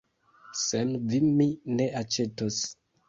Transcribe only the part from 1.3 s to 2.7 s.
mi ne aĉetos.